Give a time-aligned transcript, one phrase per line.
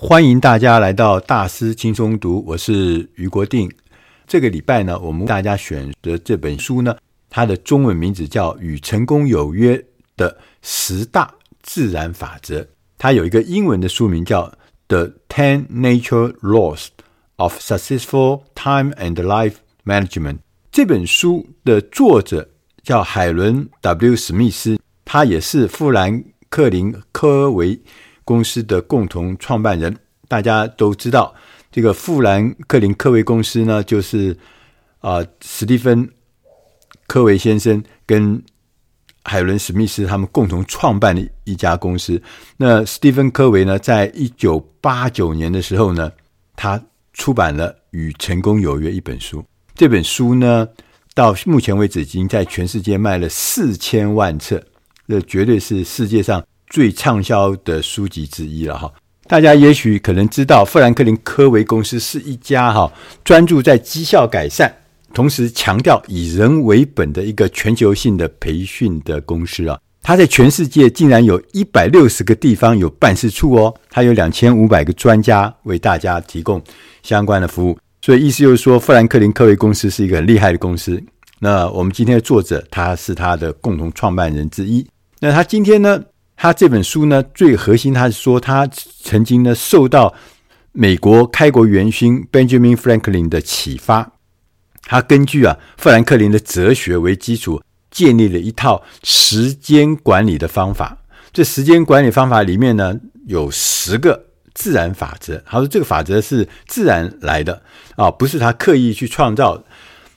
[0.00, 3.68] 欢迎大家来到大师轻松读，我是余国定。
[4.28, 6.96] 这个礼拜呢，我们大家选的这本书呢，
[7.28, 9.84] 它的中文名字叫《与成功有约
[10.16, 12.60] 的十大自然法则》，
[12.96, 14.44] 它有一个英文的书名叫
[14.86, 16.86] 《The Ten Natural Laws
[17.34, 20.34] of Successful Time and Life Management》。
[20.70, 22.48] 这本书的作者
[22.84, 27.80] 叫海伦 ·W· 史密斯，他也是富兰克林·科维。
[28.28, 29.96] 公司的共同创办人，
[30.28, 31.34] 大家都知道，
[31.72, 34.36] 这个富兰克林科维公司呢，就是
[35.00, 36.06] 啊、史蒂芬
[37.06, 38.42] 科维先生跟
[39.24, 42.20] 海伦史密斯他们共同创办的一家公司。
[42.58, 46.12] 那史蒂芬科维呢，在一九八九年的时候呢，
[46.54, 46.78] 他
[47.14, 49.42] 出版了《与成功有约》一本书。
[49.74, 50.68] 这本书呢，
[51.14, 54.62] 到目前为止已经在全世界卖了四千万册，
[55.06, 56.44] 这绝对是世界上。
[56.70, 58.92] 最畅销的书籍之一了哈，
[59.26, 62.90] 大家也许可能知道，富兰克林科维公司是一家哈
[63.24, 64.72] 专注在绩效改善，
[65.12, 69.78] 同时强调以人为本的一个全球性的培训的公司啊。
[70.02, 76.62] 它在全世界竟然有一百六十个地方有办事处哦，它有两千五百个专家为大家提供
[77.02, 77.76] 相关的服务。
[78.00, 81.02] 所以意思就是说，富兰克林科维公司是一个很厉害的公司。
[81.40, 84.86] 那我们今天的作者，他是他的共同创办人之一。
[85.20, 86.02] 那他今天呢？
[86.40, 88.64] 他这本书呢，最核心，他是说他
[89.02, 90.14] 曾经呢受到
[90.70, 94.12] 美国开国元勋 Benjamin Franklin 的启发，
[94.82, 100.98] 他根据啊富兰克林的哲学为基础，建立了一套时间管理的方法。
[101.32, 102.94] 这时间管理方法里面呢，
[103.26, 105.42] 有十个自然法则。
[105.44, 107.60] 他说这个法则是自然来的
[107.96, 109.64] 啊，不是他刻意去创造。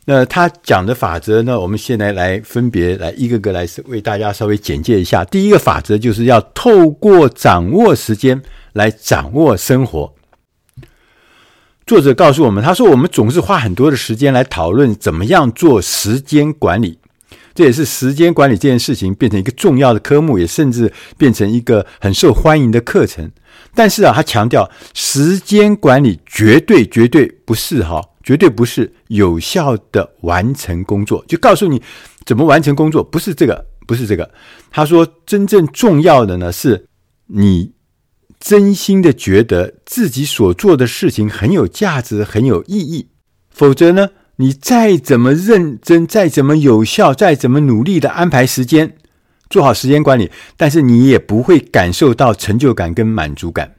[0.05, 1.59] 那他讲的法则呢？
[1.59, 5.23] 我们现在来分别来一个个来为大家稍微简介一下。
[5.23, 8.41] 第一个法则就是要透过掌握时间
[8.73, 10.13] 来掌握生活。
[11.85, 16.97] 作者告诉我们，他说我们总是花很多的时间来讨论怎么样做时间管理，
[17.53, 23.31] 这也是时间管理这件事情变成一个重要的科目，也甚至变成一个很受欢迎的课程。
[23.75, 28.01] 但是啊，他强调时间管理绝对绝对不是哈。
[28.23, 31.81] 绝对不是有效的完成工作，就告诉你
[32.25, 34.29] 怎么完成工作，不是这个，不是这个。
[34.69, 36.85] 他说，真正重要的呢，是
[37.27, 37.73] 你
[38.39, 43.09] 真心的觉得自己所做的事情很有价值、很有意义。
[43.49, 48.95] 否则呢，你再怎么认真、再怎么有效、再怎么努力的安排时间，
[49.49, 53.75] 做好时间管理，但是你也不会感受到成就感跟满足感。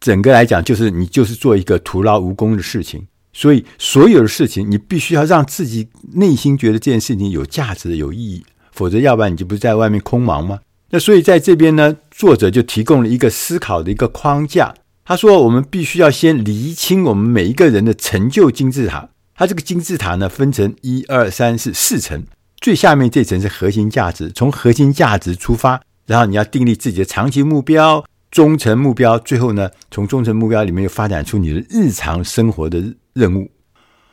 [0.00, 3.06] 整个来讲，就是你就是做一个徒劳无功的事情。
[3.32, 10.60] 所以，所有的事情你必须要让自己内心觉得这件事情有价值、有意义，否则，要不然你就不是在外面空忙吗？
[10.90, 14.74] 那所以，在这边呢，作者就提供了一个思考的一个框架。
[15.04, 19.08] 他说，我们必须要先厘清我们每一个人的成就金字塔。
[19.34, 22.22] 它这个金字塔呢，分成一二三四四层，
[22.60, 32.94] 最下面这层是核心价值，从核心价值出发，然后你要订立自己的长期目标、中层目标，最后呢，从中层目标里面又发展出你的日常生活的。
[33.12, 33.50] 任务，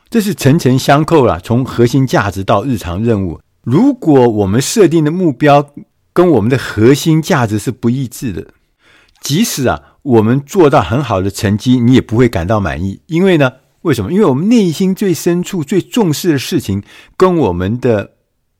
[0.08, 1.40] 这是层层相扣了。
[1.40, 5.72] 从核心价值到日常任务，如果我们设定的目标
[6.12, 8.48] 跟我们的核心价值是不一致的，
[9.20, 13.00] 即使啊我们做到很好的成绩，你也不会感到满意。
[13.06, 13.52] 因为呢，
[13.82, 14.12] 为什么？
[14.12, 16.82] 因为我们内心最深处最重视的事情
[17.16, 18.12] 跟我们的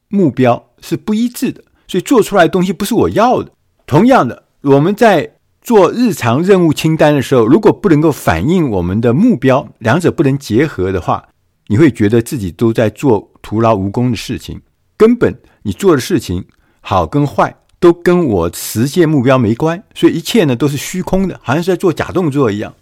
[0.08, 3.52] 目标是不一致的，所以做出来的东西不是我要的。
[3.86, 5.36] 同样的，我们在。
[5.60, 11.28] 做日常任务清单的时候，如果不能够反映我们的目标，两者不能结合的话，
[11.66, 14.62] 你会觉得自己都在做徒劳无功的事情。
[14.96, 16.46] 根本你做的事情
[16.80, 22.74] 好跟坏都跟我实现目标没关，所以一切呢都是虚空的，好像是在做假动作一样。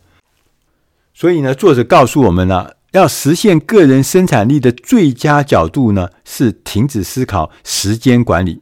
[1.12, 8.60] 所以呢，作者告诉我们呢，要实现个人生产力的最佳角度呢，是停止思考时间管理。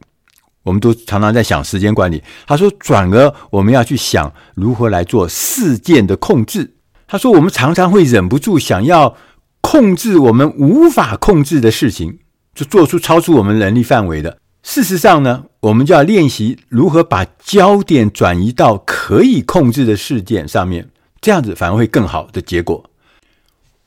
[0.66, 2.21] 我们都常常在想时间管理。
[2.44, 6.75] 他说，转而我们要去想如何来做事件的控制。
[7.06, 9.17] 他说，我们常常会忍不住想要
[9.61, 12.19] 控制我们无法控制的事情，
[12.52, 14.38] 就做出超出我们能力范围的。
[14.64, 22.91] 事实上呢，我们就要练习如何把焦点转移到可以控制的事件上面，这样子反而会更好的结果。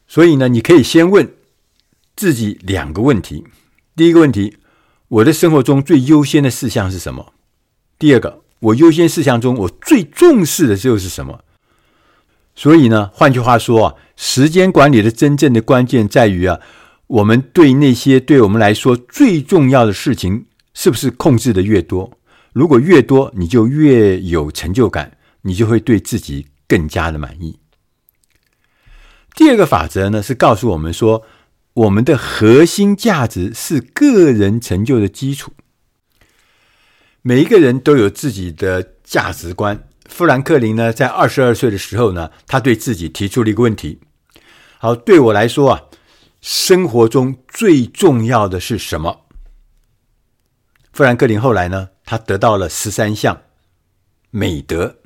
[0.08, 1.30] 所以呢，你可以先问
[2.16, 3.44] 自己两个问题。
[3.98, 4.56] 第一个问题。
[5.10, 7.34] 我的生活中最优先的事项是什么？
[7.98, 11.44] 第二个，我优先事项中我最重视的就是什么？
[12.56, 16.60] 所以呢，换句话说啊，时间管理的真正的关键在于啊，
[17.08, 20.46] 我们对那些对我们来说最重要的事情，
[20.76, 22.12] 是不是控制的越多？
[22.54, 27.58] 如果越多，你就越有成就感，你就会对自己更加的满意。
[29.36, 31.24] 第二个法则呢，是告诉我们说，
[31.74, 35.54] 我们的核心价值是个人成就的基础。
[37.22, 39.88] 每一个人都有自己的价值观。
[40.08, 44.00] 富兰克林呢，在二十二岁的时候呢，他对自己提出了一个问题：
[44.80, 45.84] 好，对我来说啊，
[46.42, 49.26] 生活中最重要的是什么？
[50.92, 53.42] 富兰克林后来呢，他得到了十三项
[54.32, 54.98] 美德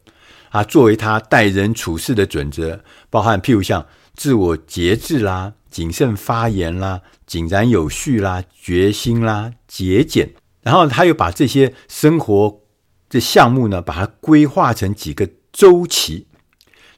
[0.52, 10.34] 啊，作为他待人处事的准则，包含譬如像自我节制啦、谨慎发言啦、井然有序啦、决心啦、节俭。
[10.62, 12.62] 然后他又把这些生活
[13.10, 16.28] 的项目呢，把它规划成几个周期。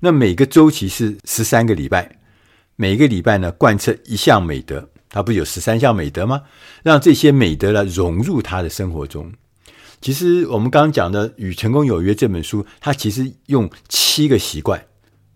[0.02, 2.20] 那每个周期是十三个礼拜，
[2.76, 4.90] 每个礼拜呢，贯彻一项美德。
[5.10, 6.44] 他不有十三项美德吗？
[6.84, 9.32] 让这些美德呢融入他的生活中。
[10.02, 14.86] 其实我们刚刚讲的《与成功有约》这本书，它其实用七个习惯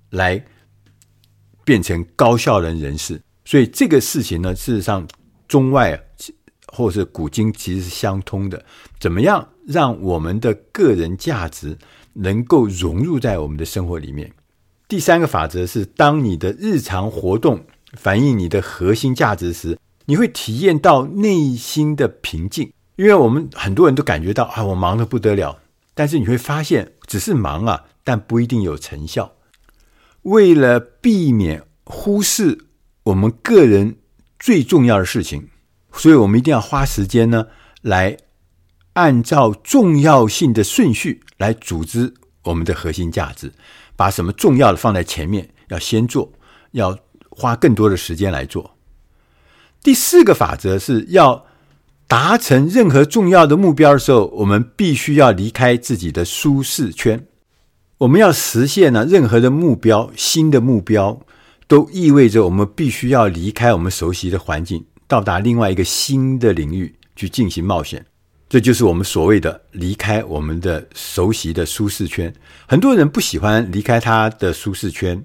[0.10, 0.46] 来
[1.69, 3.21] 变成高效能人士。
[3.45, 5.07] 所以这个事情呢，事实上
[5.48, 6.04] 中外。
[6.71, 8.63] 或是古今其实是相通的，
[9.00, 11.75] 怎么样让我们的个人价值
[12.13, 14.31] 能够融入在我们的生活里面？
[14.88, 22.71] 第三个法则是，当你的日常活动反映你的核心价值时，你会体验到内心的平静。
[22.98, 25.57] 因为我们很多人都感觉到啊，我忙得不得了，
[25.95, 29.33] 但是你会发现，只是忙啊，但不一定有成效。
[30.24, 32.66] 为了避免忽视
[33.04, 33.98] 我们个人
[34.38, 35.50] 最重要的事情。
[35.92, 37.48] 所以我们一定要花时间呢，
[37.81, 38.18] 来
[38.94, 42.13] 按照重要性的顺序来组织
[42.44, 43.51] 我们的核心价值，
[43.95, 46.31] 把什么重要的放在前面，要先做，
[46.71, 46.98] 要
[47.30, 48.75] 花更多的时间来做。
[49.81, 51.45] 第四个法则是要
[52.07, 57.25] 达成任何重要的目标的时候，我们必须要离开自己的舒适圈。
[58.00, 61.19] 我们要实现呢，任何的目标，新的目标，
[61.68, 64.86] 都意味着我们必须要离开我们熟悉的环境。
[65.06, 68.06] 到达另外一个新的领域去进行冒险，
[68.48, 72.34] 这就是我们所谓的离开我们的熟悉的舒适圈。
[72.69, 75.22] 很多人不喜欢离开他的舒适圈，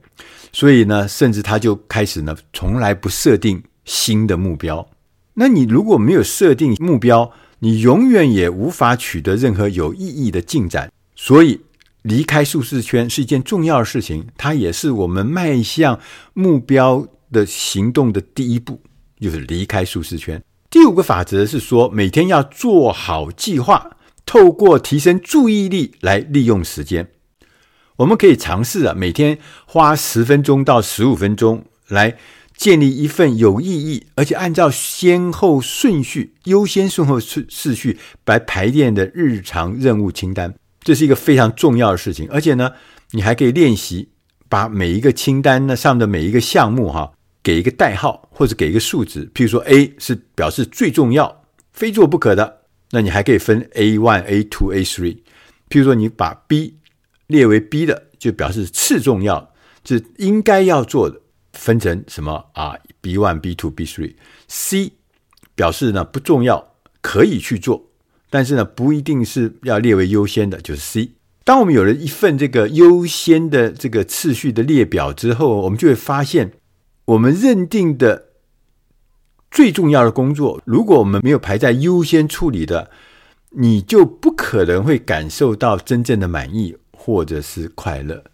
[0.53, 4.85] 所以呢，甚至他就开始呢，从来不设定新的目标。
[5.35, 7.31] 那你如果没有设定目标，
[7.61, 10.91] 你永远也无法取得任何有意义的进展。
[11.15, 11.61] 所以，
[12.05, 16.01] 离开舒适圈是一件重要的事情，它也是我们迈向
[16.33, 18.81] 目标的行动的第一步。
[19.21, 20.43] 就是离开舒适圈。
[20.69, 23.97] 第五个法则是说，每天要做好计划，
[24.27, 27.09] 透过提升注意力来利用时间。
[27.97, 32.19] 我们可以尝试啊，每天花十分钟到十五分钟来
[32.55, 40.55] 建立一份有意义，而且按照先后顺序、优先顺后顺次序来排练的日常任务清单。
[40.85, 42.29] 这是一个非常重要的事情。
[42.31, 42.71] 而且呢，
[43.11, 44.11] 你还可以练习
[44.49, 47.13] 把每一个清单呢上的每一个项目哈。
[47.43, 51.45] 给一个代号，或者给一个数值，譬如说 A 是表示最重要、
[51.75, 55.19] 非做不可的，那你还可以分 A one、A two、A three。
[55.69, 56.79] 譬如说你把 B
[57.27, 59.53] 列为 B 的，就表示次重要，
[59.85, 61.21] 是应该要做的，
[61.53, 64.15] 分成什么啊？B one、B two、B three。
[64.49, 64.93] C
[65.55, 67.91] 表示呢不重要，可以去做，
[68.35, 71.13] 但是呢不一定是要列为优先的，就是 C。
[71.45, 76.51] 当我们有了一份这个优先的这个次序的列表之后，我们就会发现。
[77.05, 78.31] 我们认定的
[79.53, 82.91] 最重要的工作，如果我们没有排在优先处理的，
[83.51, 88.25] 你就不可能会感受到真正的满意或者是快乐。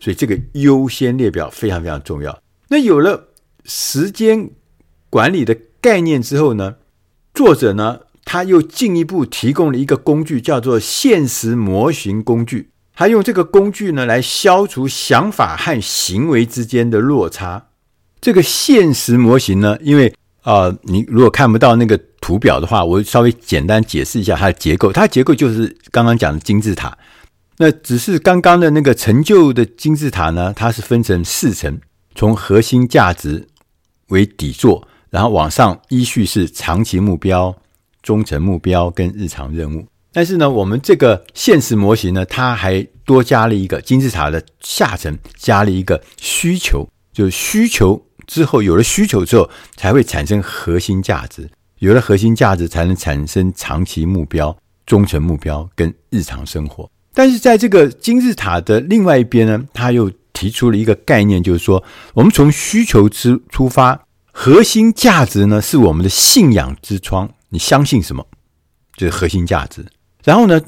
[0.00, 2.36] 所以，这个优先列表非常非常重要。
[2.68, 3.28] 那有了
[3.66, 4.50] 时间
[5.08, 6.74] 管理的概念之后呢，
[7.34, 12.68] 作者呢，他又进一步提供了一个工具，叫做现实模型工具。
[12.94, 17.68] 他用这个工具呢，来消除想法和行为之间的落差。
[18.20, 24.92] 这个现实模型呢，因为啊、呃，你如果看不到那个图表的话，我稍微简单解释一下它的结构。
[24.92, 26.98] 它的结构就是刚刚讲的金字塔。
[27.56, 31.80] 那只是刚刚的那个成就的金字塔呢，它是分成四层，
[32.14, 33.48] 从核心价值
[34.08, 37.56] 为底座，然后往上依序是长期目标、
[38.08, 39.86] 中程目标跟日常任务。
[40.14, 48.02] 但是呢，我们这个现实模型呢，它还多加了一个金字塔的下层，加了一个需求，就是需求。
[48.26, 49.46] 之后有了需求之后，
[49.76, 51.46] 才会产生核心价值，
[51.80, 56.90] 有了核心价值，才能产生长期目标、中程目标跟日常生活。
[57.12, 61.84] 但是在这个金字塔的另外一边呢，他又提出了一个概念，就是说，
[62.14, 64.00] 我们从需求之出发，
[64.32, 68.26] 核心价值呢是我们的信仰之窗，你相信什么，
[68.96, 69.84] 就是核心价值。
[70.24, 70.60] 然后呢，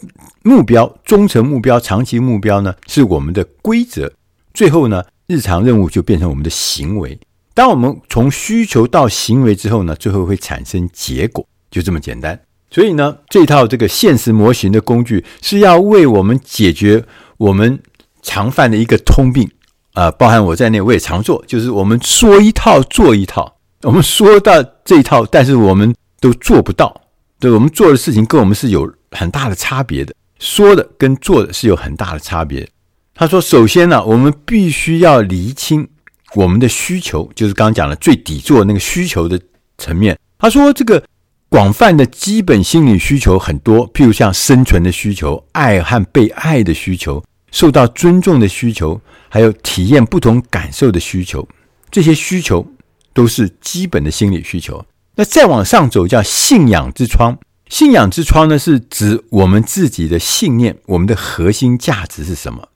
[0.43, 4.13] 目标、中程目标、长期目标呢是我们的规则。
[4.55, 7.19] 最后呢，日常任务就变成我们的行为。
[7.53, 12.41] 当我们从需求到行为之后呢，最后会产生结果，就这么简单。
[12.71, 17.05] 所以呢，这套这个现实模型的工具是要为我们解决
[17.37, 17.83] 我们
[18.23, 19.51] 常犯的一个通病
[19.93, 23.57] 啊、包含我在内，我也常做，就是我们说一套做一套。
[23.83, 26.95] 我们说到这一套，但是我们都做不到。
[27.39, 32.69] 对，我们做的事情跟我们是有很大的差别的，说的跟做的是有很大的差别。
[33.15, 35.89] 他说：“首先呢，我们必须要厘清
[36.35, 39.41] 我们的需求，就是刚刚讲的最底座那个需求的
[39.79, 41.03] 层面。”他说：“这个
[41.49, 51.49] 广泛的基本心理需求很多，譬如像生存的需求、爱和被爱的需求、受到尊重的需求，还有体验不同感受的需求，
[51.91, 52.67] 这些需求。”
[53.13, 54.83] 都是基本的心理需求。
[55.17, 57.39] 那再往上走叫信仰之窗。
[57.69, 62.69] 信仰之窗呢，是指我们自己的信念，我们的核心价值是什么？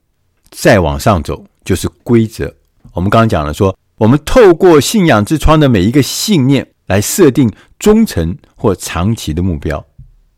[0.51, 2.55] 再往上走就是规则。
[2.93, 9.85] 我们刚刚讲了说，我们透过信仰之窗的每一个信念来设定忠诚或长期的目标，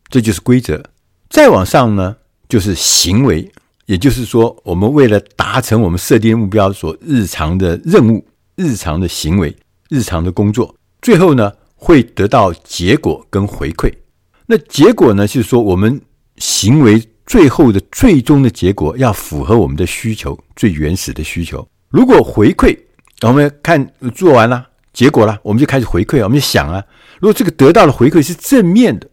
[0.08, 0.82] 这就是规则。
[1.28, 2.16] 再往上呢，
[2.48, 3.50] 就是行为，
[3.84, 9.54] 也就是说，我们为了达成我们设定的目标所日常的任务、日常的行为。
[9.88, 13.92] 日常的工作，最后呢，会得到结果跟回馈。
[14.46, 16.00] 那结果呢，就是说我们
[16.38, 21.66] 行为最后的最终的结果要符合我们的需求，最原始的需求。
[21.88, 22.76] 如果回馈，
[23.22, 26.84] 我们看做完了结果了，我们就开始回馈，我们就想啊，
[27.20, 29.08] 如果这个得到的回馈是正面的，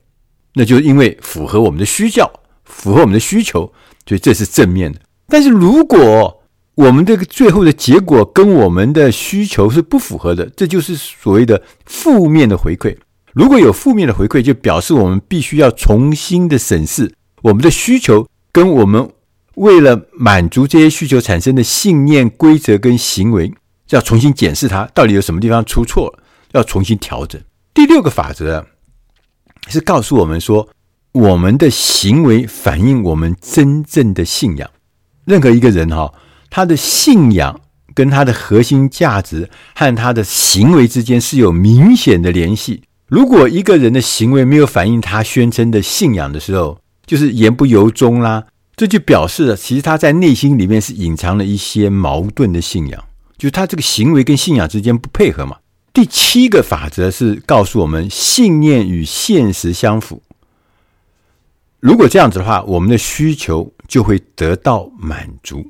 [0.53, 2.31] 那就是因为符合我们的需要，
[2.65, 3.61] 符合我们的需求，
[4.05, 4.99] 所以这是正面的。
[5.27, 6.42] 但是如果
[6.75, 12.97] 我们这个最后的结果跟我们的需求是不符合的，这就是所谓的负面的回馈。
[13.31, 17.13] 如果有负面的回馈，就表示我们必须要重新的审视
[17.43, 19.07] 我们的需求，跟我们
[19.55, 23.53] 为了满足这些需求产生的信念、规则跟行为，
[23.89, 27.39] 要重新检视它到底有什么地方出错了，要重新调整。
[27.71, 28.65] 第六个法则
[29.67, 30.67] 是告诉我们说，
[31.11, 34.67] 我们的行为反映我们真正的信仰。
[35.25, 36.11] 任何一个人哈。
[36.55, 37.59] 他的信仰
[37.95, 42.83] 跟他的核心价值和他的行为之间是有明显的联系。
[43.07, 48.45] 如果一个人的行为没有反映他宣称的信仰的时候，就是言不由衷啦，
[48.75, 53.03] 这就表示了其实他在内心里面是隐藏了一些矛盾的信仰，
[53.35, 55.57] 就是他这个行为跟信仰之间不配合嘛。
[55.91, 60.21] 第七个法则是告诉我们，信念与现实相符。
[61.79, 65.65] 如果这样子的话，我们的需求就会得到满足。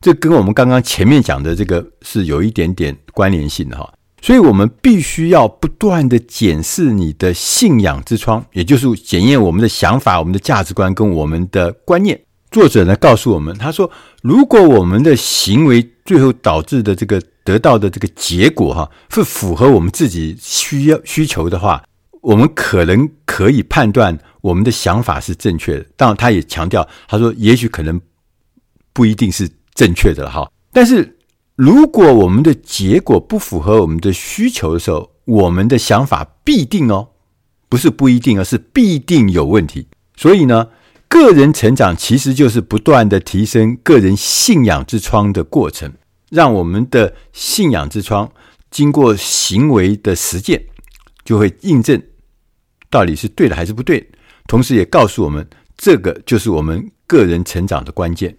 [0.00, 12.20] 这跟我们刚刚前面讲的这个是有一点点关联性的哈，所以我们必须要不断的检视你的信仰之窗，也就是检验我们的想法、我们的价值观跟我们的观念。
[12.50, 13.90] 作者呢告诉我们，他说，
[14.22, 21.82] 如果我们的行为最后导致的这个得到的这个结果哈，是符合我们自己需要需求的话，
[22.22, 25.84] 我们可能可以判断我们的想法是正确的。
[25.96, 28.00] 当然，他也强调，他说，也许可能
[28.92, 29.50] 不一定是。
[29.78, 31.16] 正确的了哈，但是
[31.54, 37.10] 如果我们的结果不符合我们的需求的时候，我们的想法必定哦，
[37.68, 39.86] 不是不一定，而是必定有问题。
[40.16, 40.70] 所以呢，
[41.06, 45.92] 个人成长其实就是不断的提升个人信仰之窗的过程，
[46.28, 48.28] 让我们的信仰之窗
[48.72, 50.60] 经过行为的实践，
[51.24, 52.02] 就会印证
[52.90, 54.10] 到底是对的还是不对，
[54.48, 58.36] 同时也告诉我们，这个就是我们个人成长的关键。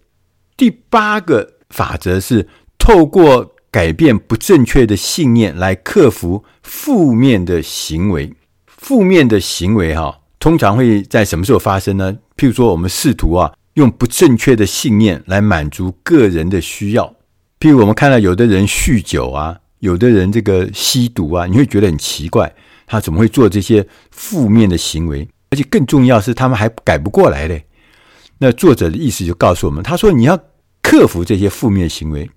[0.59, 2.45] 第八个法则是
[2.77, 8.33] 透过改变不正确的信念来克服负面的行为。
[8.67, 12.13] 负面的行为哈，通常会在什么时候发生呢？
[12.35, 17.05] 譬如说，我们试图啊用不正确的信念来满足个人的需要。
[17.61, 22.53] 譬如我们看到有的人酗酒啊，有的人这个吸毒啊，你会觉得很奇怪，
[22.85, 25.25] 他怎么会做这些负面的行为？
[25.51, 27.65] 而且更重要是，他们还改不过来嘞。
[28.39, 30.37] 那作者的意思就告诉我们，他说你要。
[30.89, 32.27] 克服这些负面行为，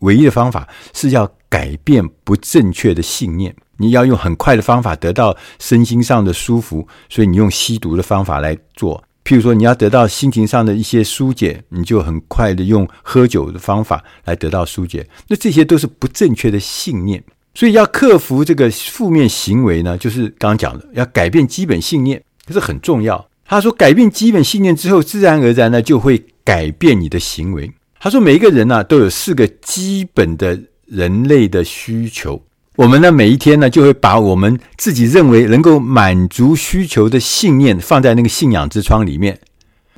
[0.00, 3.56] 唯一的方法是要改变不正确的信念。
[3.78, 9.02] 你要用很快的方法得到身心上的舒服，所以你用吸毒的方法来做。
[9.24, 15.08] 譬如说，你要得到心情上的一些疏解，你就很快的用喝酒的方法来得到疏解。
[15.28, 17.24] 那这些都是不正确的信念，
[17.54, 23.26] 所以要克服这个负面行为呢，就是刚刚讲的，要改变基本信念，这是很重要。
[23.46, 27.72] 他说，改变基本信念之后，自然而然呢，就会改变你的行为。
[28.06, 32.40] 他说：“每一个人呢、都有四个基本的人类的需求。
[32.76, 39.40] 我们呢，每一天呢，就会把我们自己认为能够满足需求的信念放在那个信仰之窗里面。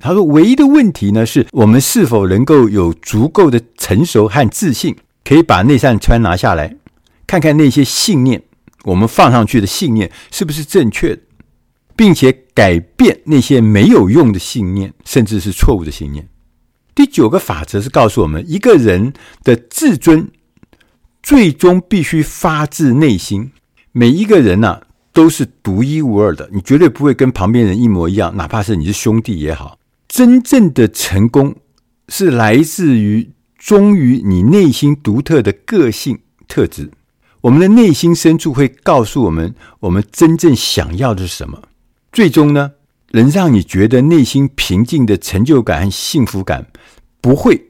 [0.01, 6.77] 他说，唯一的问题呢，是我们是否能够有足够的成熟和自信，可以把那扇窗拿下来，
[7.27, 8.43] 看看那些信念，
[8.85, 11.21] 我们放上去的信念是不是正确的，
[11.95, 16.27] 并且改变那些没有用的信念，甚至是错误的信念。
[16.99, 19.13] 第九个法则是告诉我们，一个人
[19.45, 20.33] 的自尊
[21.23, 23.53] 最终必须发自内心。
[23.93, 24.81] 每一个人呢、
[25.13, 29.79] 都是独一无二的，你绝对不会跟旁边人一模一样，哪怕是你是兄弟也好。
[30.09, 31.55] 真正的成功
[32.09, 36.91] 是来自于忠于你内心独特的个性特质。
[37.43, 41.63] 我们的内心深处会告诉我们，我们真正想要的是什么。
[42.11, 42.73] 最终呢，
[43.13, 46.67] 能让你觉得内心平静的成就感和幸福感，
[47.21, 47.69] 不会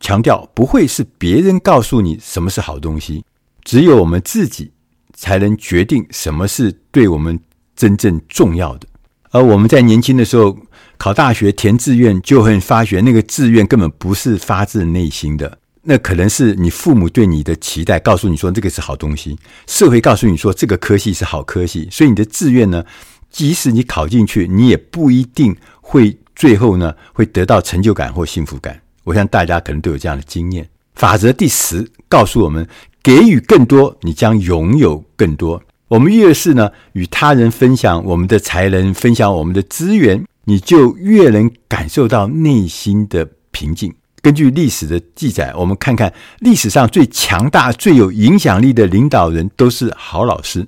[0.00, 3.24] 强调，不会是别人告诉你什么是好东西，
[3.64, 4.72] 只有我们自己
[5.14, 7.38] 才能决定什么是对我们
[7.76, 8.86] 真正重要的。
[9.30, 10.56] 而我们在年轻的时候，
[10.98, 22.84] 考大学填志愿，就会发觉那个志愿根本不是发自内心的，那可能是你父母对你的期待，告诉你说这个是好东西，社会告诉你说这个科系是好科系，所以你的志愿呢，
[23.32, 28.80] 即使你考进去，你也不一定会最后呢会得到成就感或幸福感。
[29.04, 30.68] 我想大家可能都有这样的经验。
[30.94, 32.68] 法则第十告诉我们：
[33.02, 35.60] 给予更多，你将拥有更多。
[35.88, 40.22] 我们越是呢与他人分享我们的才能，分享我们的资源。
[40.44, 43.94] 你就越能感受到内心的平静。
[44.20, 50.66] 根据历史的记载，我们看看历史上最强大、最有影响力的领导人都是好老师，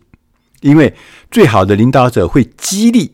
[0.64, 0.92] 因为
[1.30, 3.12] 最好的领导者会激励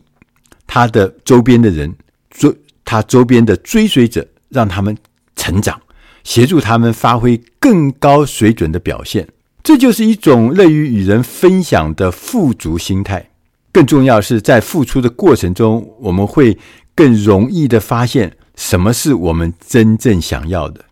[0.65, 1.93] 他的周边的人，
[2.29, 2.55] 追
[2.85, 4.97] 他周边的追随者，让他们
[5.35, 5.81] 成长，
[6.23, 9.27] 协助他们发挥更高水准的表现。
[9.61, 13.29] 这就是一种乐于与人分享的富足心态。
[13.73, 16.57] 更重要是，在付出的过程中，我们会
[16.95, 20.85] 更容易的发现什么是我们真正想要的。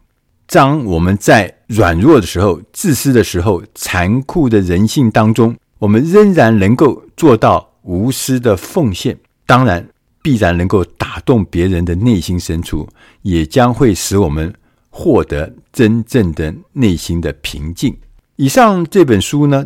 [0.46, 9.90] 当我们在软弱的时候、自私的时候、残酷的人性当中，我们仍然能够做到无私的奉献，当然
[10.22, 12.88] 必然能够打动别人的内心深处，
[13.22, 14.54] 也将会使我们
[14.90, 17.98] 获得真正的内心的平静。
[18.36, 19.66] 以上这本书呢，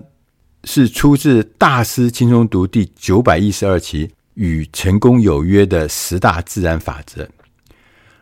[0.63, 7.23] 是出自《大师轻松读》第九百一十二期《与成功有约的十大自然法则》。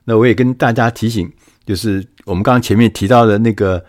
[0.05, 1.31] 那我也跟大家提醒，
[1.65, 3.79] 就是我们刚刚前面提到的那个《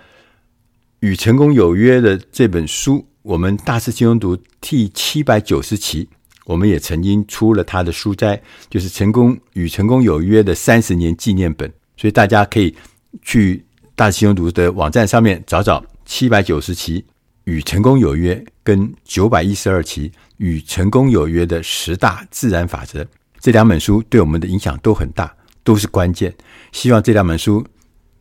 [1.01, 6.09] 与成功有约》的这本书，我们《大师轻松读》第七百九十期，
[6.45, 11.73] 我们也曾经出了他的书斋，就是《成功与成功有约》的三十年纪念本。
[11.97, 12.75] 所以大家可以
[13.23, 17.05] 去《大师轻松读》的网站上面找找七百九十期。
[17.45, 23.05] 与成功有约，跟九百一十二期与成功有约的十大自然法则，
[23.41, 26.33] 这两本书对我们的影响都很大，都是关键。
[26.71, 27.67] 希望这两本书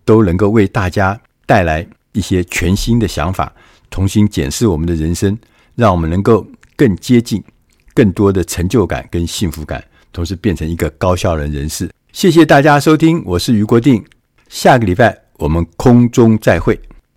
[0.03, 3.53] 都能够为大家带来一些全新的想法，
[3.91, 5.37] 重新检视我们的人生，
[5.75, 7.43] 让我们能够更接近
[7.93, 11.91] 更多的成就感跟幸福感，同时变成一个高效的人士。
[12.11, 14.03] 谢谢大家收听，我是余国定，
[14.49, 16.79] 下个礼拜我们空中再会。